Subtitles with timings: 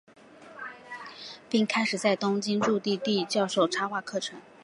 [1.47, 4.41] 并开始在东京筑地教授插画课程。